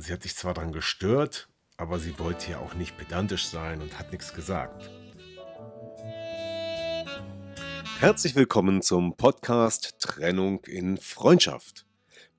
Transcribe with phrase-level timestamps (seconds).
[0.00, 3.98] Sie hat sich zwar daran gestört, aber sie wollte ja auch nicht pedantisch sein und
[3.98, 4.88] hat nichts gesagt.
[7.98, 11.84] Herzlich willkommen zum Podcast Trennung in Freundschaft.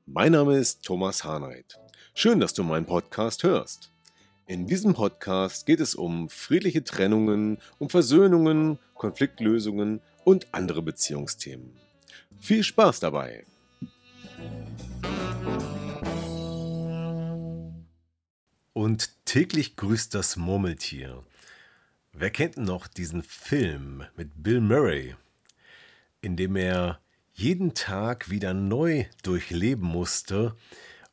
[0.05, 1.77] Mein Name ist Thomas Harnight.
[2.13, 3.91] Schön, dass du meinen Podcast hörst.
[4.48, 11.77] In diesem Podcast geht es um friedliche Trennungen, um Versöhnungen, Konfliktlösungen und andere Beziehungsthemen.
[12.39, 13.45] Viel Spaß dabei!
[18.79, 21.21] Und täglich grüßt das Murmeltier.
[22.13, 25.17] Wer kennt noch diesen Film mit Bill Murray?
[26.21, 27.01] indem er
[27.34, 30.55] jeden Tag wieder neu durchleben musste.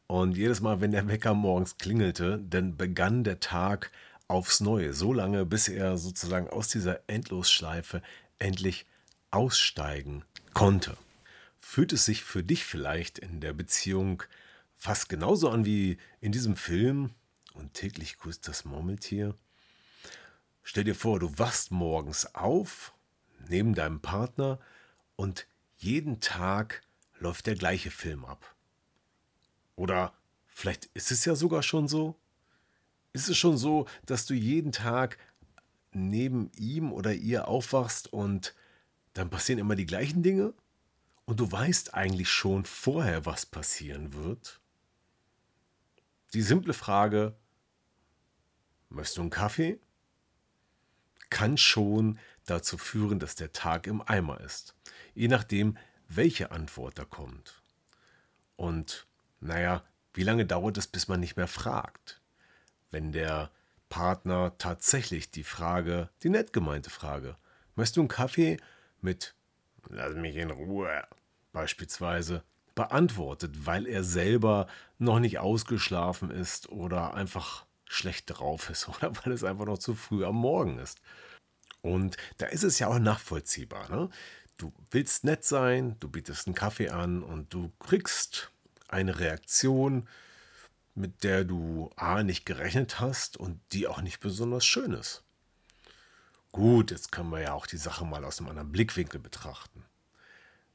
[0.06, 3.90] Und jedes Mal, wenn der Wecker morgens klingelte, dann begann der Tag
[4.28, 8.00] aufs Neue, so lange, bis er sozusagen aus dieser Endlosschleife
[8.38, 8.86] endlich
[9.32, 10.22] aussteigen
[10.54, 10.96] konnte.
[11.58, 14.22] Fühlt es sich für dich vielleicht in der Beziehung
[14.76, 17.10] fast genauso an wie in diesem Film
[17.56, 19.34] und täglich grüßt das Murmeltier?
[20.62, 22.92] Stell dir vor, du wachst morgens auf
[23.48, 24.58] neben deinem Partner
[25.16, 26.82] und jeden Tag
[27.18, 28.54] läuft der gleiche Film ab.
[29.74, 30.12] Oder
[30.46, 32.16] vielleicht ist es ja sogar schon so.
[33.12, 35.18] Ist es schon so, dass du jeden Tag
[35.92, 38.54] neben ihm oder ihr aufwachst und
[39.14, 40.52] dann passieren immer die gleichen Dinge?
[41.24, 44.60] Und du weißt eigentlich schon vorher, was passieren wird?
[46.34, 47.36] Die simple Frage,
[48.88, 49.78] möchtest du einen Kaffee?
[51.30, 54.74] Kann schon dazu führen, dass der Tag im Eimer ist.
[55.14, 55.76] Je nachdem,
[56.08, 57.62] welche Antwort da kommt.
[58.54, 59.06] Und
[59.40, 62.20] naja, wie lange dauert es, bis man nicht mehr fragt?
[62.90, 63.50] Wenn der
[63.88, 67.36] Partner tatsächlich die Frage, die nett gemeinte Frage,
[67.74, 68.58] möchtest du einen Kaffee
[69.00, 69.34] mit
[69.88, 71.06] Lass mich in Ruhe
[71.52, 72.42] beispielsweise
[72.74, 74.66] beantwortet, weil er selber
[74.98, 79.94] noch nicht ausgeschlafen ist oder einfach schlecht drauf ist oder weil es einfach noch zu
[79.94, 81.00] früh am Morgen ist.
[81.82, 83.88] Und da ist es ja auch nachvollziehbar.
[83.90, 84.10] Ne?
[84.58, 88.50] Du willst nett sein, du bietest einen Kaffee an und du kriegst
[88.88, 90.08] eine Reaktion,
[90.94, 95.22] mit der du A nicht gerechnet hast und die auch nicht besonders schön ist.
[96.52, 99.84] Gut, jetzt können wir ja auch die Sache mal aus einem anderen Blickwinkel betrachten.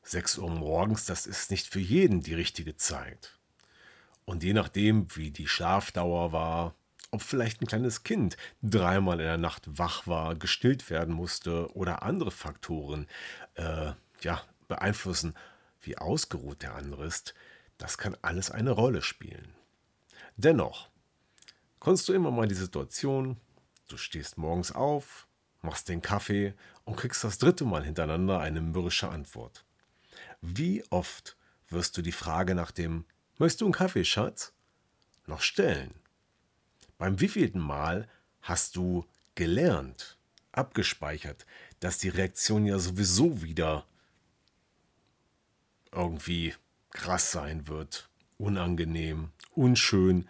[0.03, 3.39] 6 Uhr morgens, das ist nicht für jeden die richtige Zeit.
[4.25, 6.75] Und je nachdem, wie die Schlafdauer war,
[7.11, 12.03] ob vielleicht ein kleines Kind dreimal in der Nacht wach war, gestillt werden musste oder
[12.03, 13.07] andere Faktoren
[13.55, 13.91] äh,
[14.21, 15.35] ja, beeinflussen,
[15.81, 17.33] wie ausgeruht der andere ist,
[17.77, 19.53] das kann alles eine Rolle spielen.
[20.37, 20.89] Dennoch,
[21.79, 23.39] kommst du immer mal die Situation,
[23.89, 25.27] du stehst morgens auf,
[25.61, 26.53] machst den Kaffee
[26.85, 29.65] und kriegst das dritte Mal hintereinander eine mürrische Antwort.
[30.41, 31.37] Wie oft
[31.69, 33.05] wirst du die Frage nach dem
[33.37, 34.53] Möchtest du einen Kaffee, Schatz?
[35.25, 36.00] noch stellen?
[37.01, 38.07] Beim wievielten Mal
[38.43, 40.19] hast du gelernt,
[40.51, 41.47] abgespeichert,
[41.79, 43.87] dass die Reaktion ja sowieso wieder
[45.91, 46.53] irgendwie
[46.91, 48.07] krass sein wird,
[48.37, 50.29] unangenehm, unschön.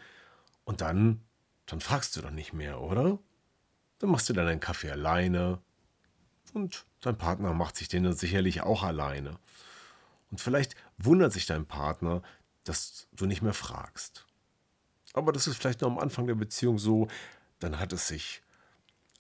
[0.64, 1.20] Und dann,
[1.66, 3.20] dann fragst du doch nicht mehr, oder?
[4.00, 5.60] Dann machst du deinen Kaffee alleine
[6.54, 9.38] und dein Partner macht sich den dann sicherlich auch alleine.
[10.32, 12.22] Und vielleicht wundert sich dein Partner,
[12.64, 14.26] dass du nicht mehr fragst.
[15.14, 17.08] Aber das ist vielleicht noch am Anfang der Beziehung so,
[17.60, 18.42] dann hat es sich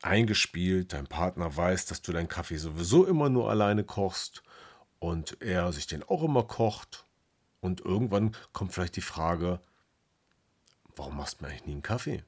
[0.01, 4.43] eingespielt, dein Partner weiß, dass du deinen Kaffee sowieso immer nur alleine kochst
[4.99, 7.05] und er sich den auch immer kocht.
[7.59, 9.59] Und irgendwann kommt vielleicht die Frage,
[10.95, 12.23] warum machst du mir eigentlich nie einen Kaffee?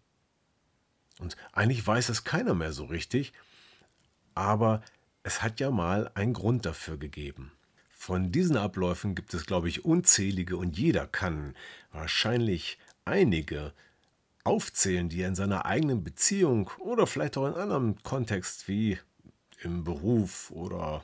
[1.20, 3.34] Und eigentlich weiß es keiner mehr so richtig,
[4.36, 4.82] aber
[5.24, 7.52] es hat ja mal einen Grund dafür gegeben.
[7.92, 11.56] Von diesen Abläufen gibt es, glaube ich, unzählige und jeder kann
[11.92, 13.74] wahrscheinlich einige
[14.44, 19.00] aufzählen, die er in seiner eigenen Beziehung oder vielleicht auch in einem Kontext wie
[19.62, 21.04] im Beruf oder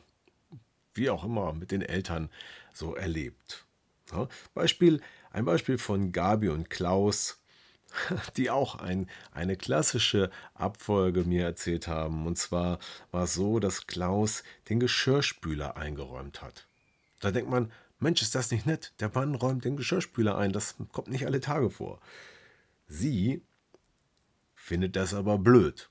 [0.93, 2.29] wie auch immer mit den Eltern
[2.73, 3.65] so erlebt.
[4.11, 5.01] Ja, Beispiel,
[5.31, 7.41] ein Beispiel von Gabi und Klaus,
[8.37, 12.25] die auch ein, eine klassische Abfolge mir erzählt haben.
[12.25, 12.79] Und zwar
[13.11, 16.67] war es so, dass Klaus den Geschirrspüler eingeräumt hat.
[17.19, 18.93] Da denkt man, Mensch, ist das nicht nett?
[18.99, 21.99] Der Mann räumt den Geschirrspüler ein, das kommt nicht alle Tage vor.
[22.87, 23.41] Sie
[24.55, 25.89] findet das aber blöd,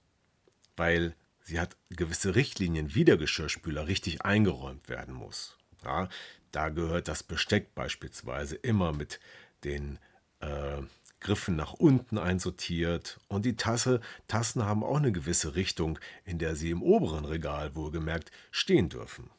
[0.76, 5.56] weil sie hat gewisse Richtlinien, wie der Geschirrspüler richtig eingeräumt werden muss.
[5.84, 6.08] Ja,
[6.50, 9.20] da gehört das Besteck beispielsweise immer mit
[9.64, 9.98] den
[10.40, 10.82] äh,
[11.20, 16.54] Griffen nach unten einsortiert und die Tasse, Tassen haben auch eine gewisse Richtung, in der
[16.54, 19.30] sie im oberen Regal wohlgemerkt stehen dürfen.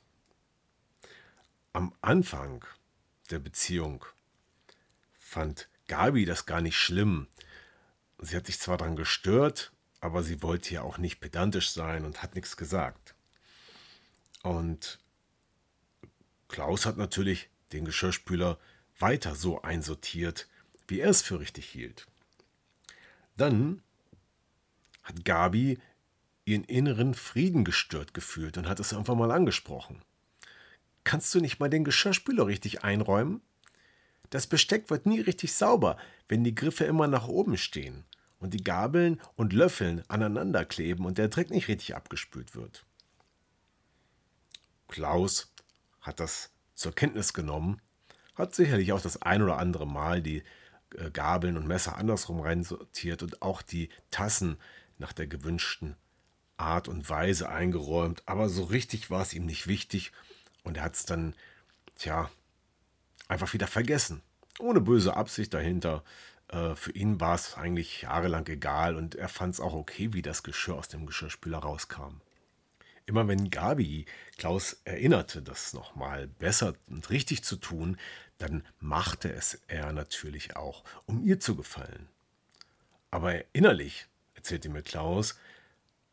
[1.73, 2.65] Am Anfang
[3.29, 4.03] der Beziehung
[5.19, 7.27] fand Gabi das gar nicht schlimm.
[8.17, 9.71] Sie hat sich zwar daran gestört,
[10.01, 13.13] aber sie wollte ja auch nicht pedantisch sein und hat nichts gesagt.
[14.41, 14.99] Und
[16.47, 18.57] Klaus hat natürlich den Geschirrspüler
[18.97, 20.47] weiter so einsortiert,
[20.87, 22.07] wie er es für richtig hielt.
[23.37, 23.83] Dann
[25.03, 25.79] hat Gabi
[26.45, 30.01] ihren inneren Frieden gestört gefühlt und hat es einfach mal angesprochen.
[31.03, 33.41] Kannst du nicht mal den Geschirrspüler richtig einräumen?
[34.29, 35.97] Das Besteck wird nie richtig sauber,
[36.27, 38.05] wenn die Griffe immer nach oben stehen
[38.39, 42.85] und die Gabeln und Löffeln aneinander kleben und der Dreck nicht richtig abgespült wird.
[44.87, 45.51] Klaus
[46.01, 47.81] hat das zur Kenntnis genommen,
[48.35, 50.43] hat sicherlich auch das ein oder andere Mal die
[50.95, 54.57] äh, Gabeln und Messer andersrum reinsortiert und auch die Tassen
[54.97, 55.95] nach der gewünschten
[56.57, 60.11] Art und Weise eingeräumt, aber so richtig war es ihm nicht wichtig
[60.63, 61.35] und er hat es dann,
[61.95, 62.29] tja,
[63.27, 64.21] einfach wieder vergessen.
[64.59, 66.03] Ohne böse Absicht dahinter.
[66.49, 70.21] Äh, für ihn war es eigentlich jahrelang egal und er fand es auch okay, wie
[70.21, 72.21] das Geschirr aus dem Geschirrspüler rauskam.
[73.05, 74.05] Immer wenn Gabi
[74.37, 77.97] Klaus erinnerte, das nochmal besser und richtig zu tun,
[78.37, 82.07] dann machte es er natürlich auch, um ihr zu gefallen.
[83.09, 85.39] Aber innerlich, erzählte mir Klaus,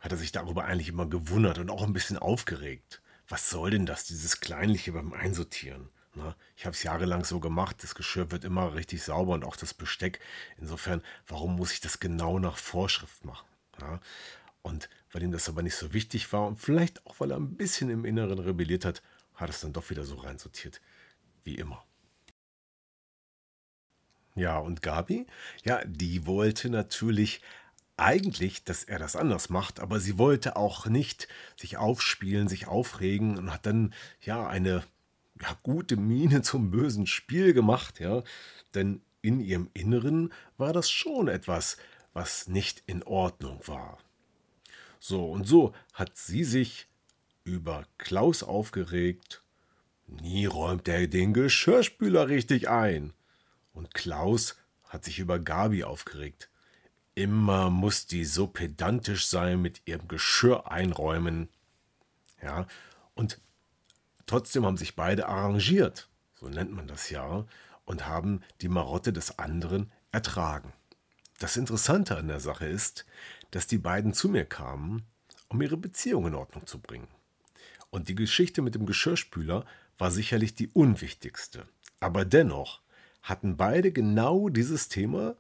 [0.01, 3.03] hat er sich darüber eigentlich immer gewundert und auch ein bisschen aufgeregt.
[3.29, 5.91] Was soll denn das, dieses Kleinliche beim Einsortieren?
[6.15, 9.57] Na, ich habe es jahrelang so gemacht, das Geschirr wird immer richtig sauber und auch
[9.57, 10.21] das Besteck.
[10.57, 13.47] Insofern, warum muss ich das genau nach Vorschrift machen?
[13.81, 14.01] Ja?
[14.63, 17.57] Und weil ihm das aber nicht so wichtig war und vielleicht auch, weil er ein
[17.57, 19.03] bisschen im Inneren rebelliert hat,
[19.35, 20.81] hat es dann doch wieder so reinsortiert.
[21.45, 21.85] Wie immer.
[24.35, 25.27] Ja, und Gabi?
[25.65, 27.41] Ja, die wollte natürlich
[27.97, 33.39] eigentlich, dass er das anders macht, aber sie wollte auch nicht sich aufspielen, sich aufregen
[33.39, 34.85] und hat dann ja eine
[35.41, 38.23] ja, gute Miene zum bösen Spiel gemacht, ja,
[38.75, 41.77] denn in ihrem Inneren war das schon etwas,
[42.13, 43.99] was nicht in Ordnung war.
[45.01, 46.89] So und so hat sie sich
[47.45, 49.43] über Klaus aufgeregt.
[50.07, 53.13] Nie räumt er den Geschirrspüler richtig ein.
[53.73, 56.49] Und Klaus hat sich über Gabi aufgeregt.
[57.17, 61.49] Immer muss die so pedantisch sein mit ihrem Geschirr einräumen.
[62.43, 62.67] Ja,
[63.15, 63.41] und
[64.27, 67.47] trotzdem haben sich beide arrangiert, so nennt man das ja,
[67.87, 70.75] und haben die Marotte des anderen ertragen.
[71.39, 73.07] Das Interessante an der Sache ist,
[73.51, 75.03] dass die beiden zu mir kamen,
[75.49, 77.09] um ihre Beziehung in Ordnung zu bringen.
[77.89, 79.65] Und die Geschichte mit dem Geschirrspüler
[79.97, 81.67] war sicherlich die unwichtigste.
[81.99, 82.83] Aber dennoch
[83.23, 85.35] hatten beide genau dieses Thema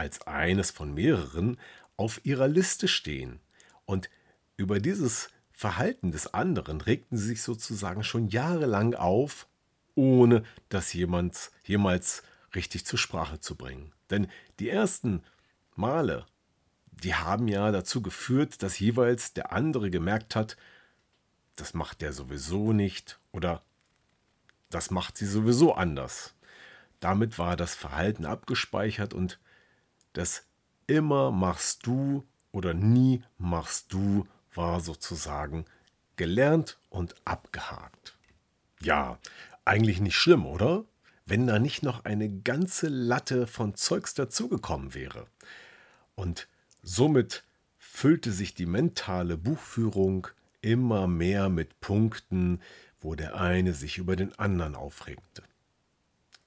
[0.00, 1.58] als eines von mehreren
[1.98, 3.38] auf ihrer Liste stehen.
[3.84, 4.08] Und
[4.56, 9.46] über dieses Verhalten des anderen regten sie sich sozusagen schon jahrelang auf,
[9.94, 12.22] ohne das jemand, jemals
[12.54, 13.92] richtig zur Sprache zu bringen.
[14.08, 15.22] Denn die ersten
[15.74, 16.24] Male,
[16.86, 20.56] die haben ja dazu geführt, dass jeweils der andere gemerkt hat,
[21.56, 23.62] das macht der sowieso nicht oder
[24.70, 26.34] das macht sie sowieso anders.
[27.00, 29.38] Damit war das Verhalten abgespeichert und
[30.12, 30.44] das
[30.86, 35.64] immer machst du oder nie machst du war sozusagen
[36.16, 38.16] gelernt und abgehakt.
[38.80, 39.18] Ja,
[39.64, 40.84] eigentlich nicht schlimm, oder?
[41.26, 45.26] Wenn da nicht noch eine ganze Latte von Zeugs dazugekommen wäre.
[46.16, 46.48] Und
[46.82, 47.44] somit
[47.78, 50.26] füllte sich die mentale Buchführung
[50.60, 52.60] immer mehr mit Punkten,
[53.00, 55.42] wo der eine sich über den anderen aufregte.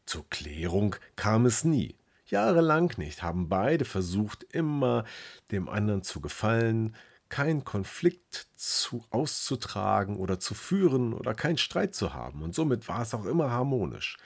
[0.06, 1.96] Zur Klärung kam es nie.
[2.26, 5.04] Jahrelang nicht haben beide versucht, immer
[5.52, 6.96] dem anderen zu gefallen,
[7.30, 12.44] keinen Konflikt zu, auszutragen oder zu führen oder keinen Streit zu haben.
[12.44, 14.18] Und somit war es auch immer harmonisch.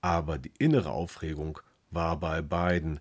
[0.00, 1.58] Aber die innere Aufregung
[1.90, 3.00] war bei beiden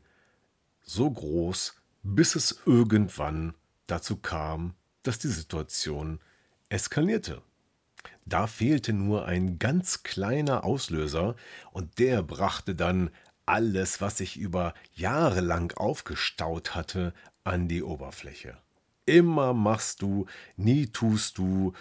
[0.81, 3.53] so groß, bis es irgendwann
[3.87, 6.19] dazu kam, dass die Situation
[6.69, 7.41] eskalierte.
[8.25, 11.35] Da fehlte nur ein ganz kleiner Auslöser
[11.71, 13.09] und der brachte dann
[13.49, 17.13] alles, was sich über Jahre lang aufgestaut hatte,
[17.43, 18.57] an die Oberfläche.
[19.05, 21.73] Immer machst du, nie tust du,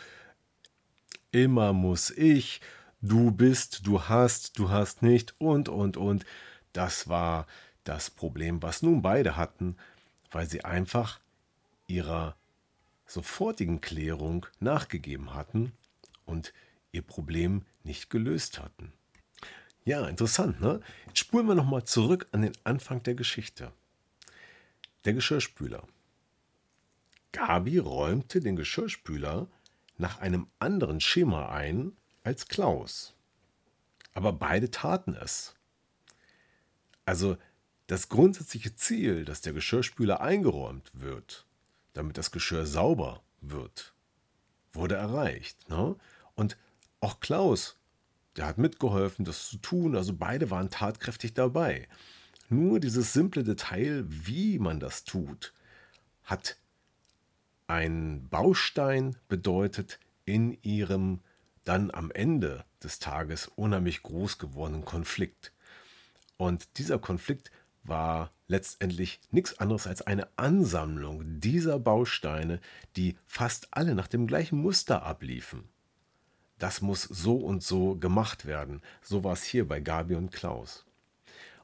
[1.30, 2.62] immer muss ich,
[3.02, 6.24] du bist, du hast, du hast nicht und, und, und.
[6.72, 7.46] Das war
[7.84, 9.76] das Problem, was nun beide hatten,
[10.30, 11.20] weil sie einfach
[11.86, 12.34] ihrer
[13.06, 15.72] sofortigen Klärung nachgegeben hatten
[16.24, 16.54] und
[16.92, 18.92] ihr Problem nicht gelöst hatten.
[19.88, 20.82] Ja, interessant, ne?
[21.06, 23.72] Jetzt spulen wir nochmal zurück an den Anfang der Geschichte.
[25.06, 25.82] Der Geschirrspüler.
[27.32, 29.46] Gabi räumte den Geschirrspüler
[29.96, 33.14] nach einem anderen Schema ein als Klaus.
[34.12, 35.54] Aber beide taten es.
[37.06, 37.38] Also
[37.86, 41.46] das grundsätzliche Ziel, dass der Geschirrspüler eingeräumt wird,
[41.94, 43.94] damit das Geschirr sauber wird,
[44.74, 45.70] wurde erreicht.
[45.70, 45.96] Ne?
[46.34, 46.58] Und
[47.00, 47.77] auch Klaus,
[48.38, 49.96] der hat mitgeholfen, das zu tun.
[49.96, 51.88] Also beide waren tatkräftig dabei.
[52.48, 55.52] Nur dieses simple Detail, wie man das tut,
[56.24, 56.56] hat
[57.66, 61.20] einen Baustein bedeutet in ihrem
[61.64, 65.52] dann am Ende des Tages unheimlich groß gewordenen Konflikt.
[66.38, 67.50] Und dieser Konflikt
[67.82, 72.60] war letztendlich nichts anderes als eine Ansammlung dieser Bausteine,
[72.96, 75.68] die fast alle nach dem gleichen Muster abliefen.
[76.58, 78.82] Das muss so und so gemacht werden.
[79.02, 80.84] So war es hier bei Gabi und Klaus.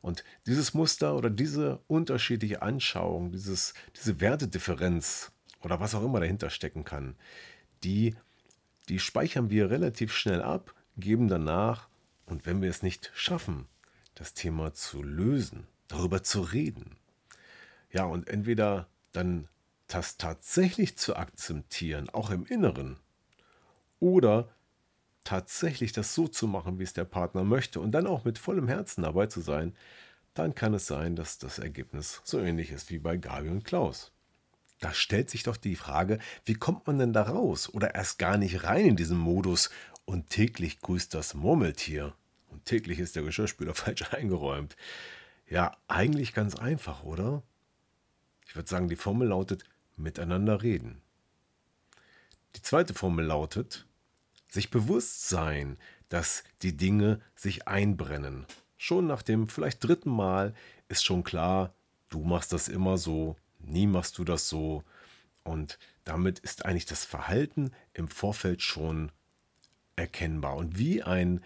[0.01, 5.33] Und dieses Muster oder diese unterschiedliche Anschauung, dieses, diese Wertedifferenz
[5.63, 7.17] oder was auch immer dahinter stecken kann,
[7.83, 8.15] die,
[8.89, 11.89] die speichern wir relativ schnell ab, geben danach
[12.27, 13.67] und wenn wir es nicht schaffen,
[14.15, 16.97] das Thema zu lösen, darüber zu reden.
[17.91, 19.49] Ja, und entweder dann
[19.87, 22.99] das tatsächlich zu akzeptieren, auch im Inneren,
[24.01, 24.49] oder
[25.25, 28.69] tatsächlich das so zu machen, wie es der Partner möchte und dann auch mit vollem
[28.69, 29.75] Herzen dabei zu sein,
[30.35, 34.13] dann kann es sein, dass das Ergebnis so ähnlich ist wie bei Gabi und Klaus.
[34.81, 38.37] Da stellt sich doch die Frage, wie kommt man denn da raus oder erst gar
[38.37, 39.71] nicht rein in diesen Modus
[40.05, 42.15] und täglich grüßt das Murmeltier?
[42.51, 44.77] Und täglich ist der Geschirrspüler falsch eingeräumt.
[45.49, 47.43] Ja, eigentlich ganz einfach, oder?
[48.47, 49.65] Ich würde sagen, die Formel lautet
[49.97, 51.01] miteinander reden.
[52.57, 53.87] Die zweite Formel lautet
[54.55, 55.77] sich bewusst sein,
[56.09, 58.47] dass die Dinge sich einbrennen.
[58.79, 60.55] Schon nach dem vielleicht dritten Mal
[60.89, 61.75] ist schon klar,
[62.09, 64.85] du machst das immer so, nie machst du das so.
[65.43, 69.11] Und damit ist eigentlich das Verhalten im Vorfeld schon
[69.97, 70.57] erkennbar.
[70.57, 71.41] Und wie ein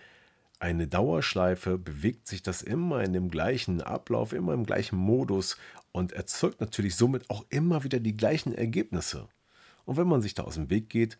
[0.60, 5.56] eine Dauerschleife bewegt sich das immer in dem gleichen Ablauf, immer im gleichen Modus
[5.92, 9.28] und erzeugt natürlich somit auch immer wieder die gleichen Ergebnisse.
[9.84, 11.16] Und wenn man sich da aus dem Weg geht,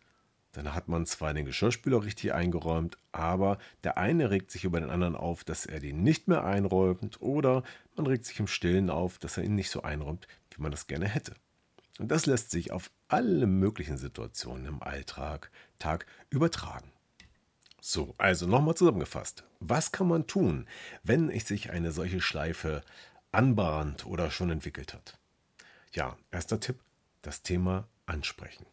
[0.59, 4.91] dann hat man zwar den Geschirrspüler richtig eingeräumt, aber der eine regt sich über den
[4.91, 7.63] anderen auf, dass er den nicht mehr einräumt oder
[7.95, 10.89] man regt sich im Stillen auf, dass er ihn nicht so einräumt, wie man das
[10.89, 11.35] gerne hätte.
[12.01, 16.91] Und das lässt sich auf alle möglichen Situationen im Alltag Tag übertragen.
[17.81, 19.45] So, also nochmal zusammengefasst.
[19.61, 20.67] Was kann man tun,
[21.05, 22.83] wenn ich sich eine solche Schleife
[23.31, 25.19] anbahnt oder schon entwickelt hat?
[25.93, 26.81] Ja, erster Tipp,
[27.23, 28.67] das Thema ansprechen.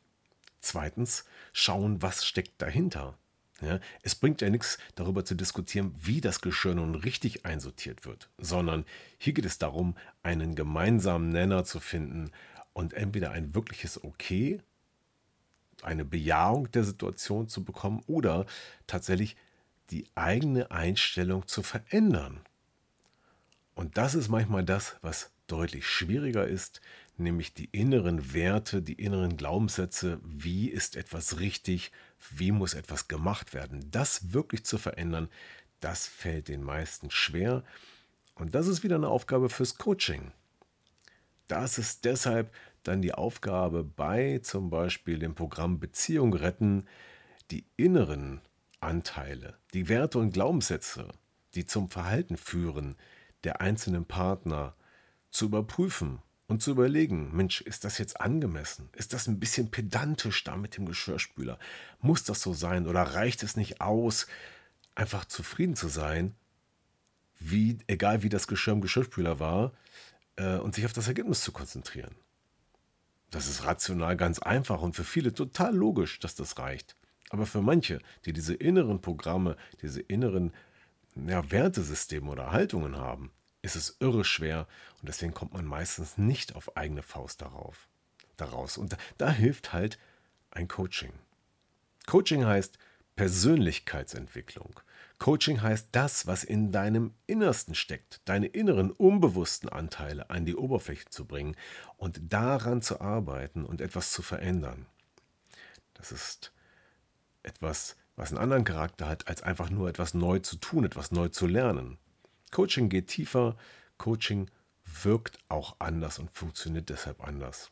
[0.66, 3.16] Zweitens, schauen, was steckt dahinter.
[3.62, 8.30] Ja, es bringt ja nichts darüber zu diskutieren, wie das Geschirr nun richtig einsortiert wird,
[8.40, 8.84] sondern
[9.20, 12.32] hier geht es darum, einen gemeinsamen Nenner zu finden
[12.74, 14.60] und entweder ein wirkliches Okay
[15.84, 18.48] eine Bejahung der Situation zu bekommen oder
[18.88, 19.38] tatsächlich
[19.92, 22.42] die eigene Einstellung zu verändern.
[23.76, 26.82] Und das ist manchmal das, was deutlich schwieriger ist,
[27.20, 31.92] nämlich die inneren Werte, die inneren Glaubenssätze, wie ist etwas richtig,
[32.32, 33.90] wie muss etwas gemacht werden.
[33.92, 35.30] Das wirklich zu verändern,
[35.80, 37.64] das fällt den meisten schwer.
[38.36, 40.32] Und das ist wieder eine Aufgabe fürs Coaching.
[41.48, 42.54] Das ist deshalb
[42.84, 46.88] dann die Aufgabe bei zum Beispiel dem Programm Beziehung retten,
[47.52, 48.42] die inneren
[48.80, 51.08] Anteile, die Werte und Glaubenssätze,
[51.54, 52.96] die zum Verhalten führen,
[53.44, 54.76] der einzelnen Partner
[55.30, 58.90] zu überprüfen und zu überlegen, Mensch, ist das jetzt angemessen?
[58.94, 61.58] Ist das ein bisschen pedantisch da mit dem Geschirrspüler?
[62.02, 64.28] Muss das so sein oder reicht es nicht aus,
[64.94, 66.36] einfach zufrieden zu sein,
[67.40, 69.74] wie, egal wie das Geschirr im Geschirrspüler war,
[70.36, 72.16] äh, und sich auf das Ergebnis zu konzentrieren?
[73.32, 76.96] Das ist rational ganz einfach und für viele total logisch, dass das reicht.
[77.32, 80.54] Aber für manche, die diese inneren Programme, diese inneren
[81.16, 83.32] ja, Wertesysteme oder Haltungen haben,
[83.66, 84.68] ist es irre schwer
[85.00, 87.88] und deswegen kommt man meistens nicht auf eigene Faust darauf,
[88.38, 88.78] daraus.
[88.78, 89.98] Und da, da hilft halt
[90.52, 91.12] ein Coaching.
[92.06, 92.78] Coaching heißt
[93.16, 94.80] Persönlichkeitsentwicklung.
[95.18, 101.10] Coaching heißt das, was in deinem Innersten steckt, deine inneren unbewussten Anteile an die Oberfläche
[101.10, 101.56] zu bringen
[101.98, 104.86] und daran zu arbeiten und etwas zu verändern.
[105.94, 106.52] Das ist
[107.44, 111.28] etwas was einen anderen Charakter hat, als einfach nur etwas neu zu tun, etwas neu
[111.30, 111.98] zu lernen.
[112.56, 113.58] Coaching geht tiefer,
[113.98, 114.50] Coaching
[115.04, 117.70] wirkt auch anders und funktioniert deshalb anders.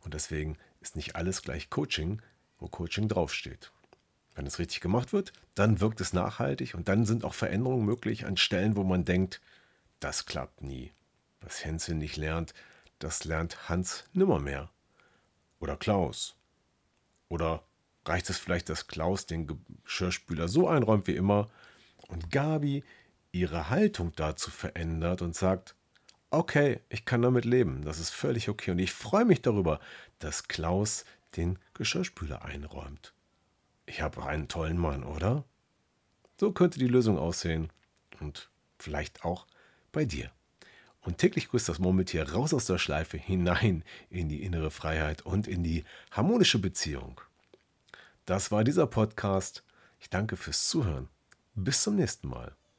[0.00, 2.20] Und deswegen ist nicht alles gleich Coaching,
[2.58, 3.70] wo Coaching draufsteht.
[4.34, 8.26] Wenn es richtig gemacht wird, dann wirkt es nachhaltig und dann sind auch Veränderungen möglich
[8.26, 9.40] an Stellen, wo man denkt,
[10.00, 10.92] das klappt nie.
[11.40, 12.54] Was Hänschen nicht lernt,
[12.98, 14.68] das lernt Hans nimmermehr.
[15.60, 16.34] Oder Klaus.
[17.28, 17.62] Oder
[18.04, 19.46] reicht es vielleicht, dass Klaus den
[19.84, 21.48] Geschirrspüler so einräumt wie immer
[22.08, 22.82] und Gabi
[23.32, 25.74] ihre Haltung dazu verändert und sagt,
[26.30, 29.80] okay, ich kann damit leben, das ist völlig okay und ich freue mich darüber,
[30.18, 31.04] dass Klaus
[31.36, 33.14] den Geschirrspüler einräumt.
[33.86, 35.44] Ich habe einen tollen Mann, oder?
[36.38, 37.70] So könnte die Lösung aussehen.
[38.20, 39.46] Und vielleicht auch
[39.92, 40.30] bei dir.
[41.00, 45.46] Und täglich grüßt das Murmeltier raus aus der Schleife hinein in die innere Freiheit und
[45.46, 47.20] in die harmonische Beziehung.
[48.26, 49.64] Das war dieser Podcast.
[50.00, 51.08] Ich danke fürs Zuhören.
[51.54, 52.54] Bis zum nächsten Mal.